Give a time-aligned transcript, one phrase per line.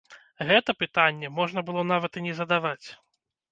[0.51, 2.87] Гэта пытанне можна было нават і не задаваць!